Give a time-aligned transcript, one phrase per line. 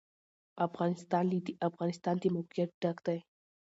[0.67, 3.19] افغانستان له د افغانستان د موقعیت ډک دی.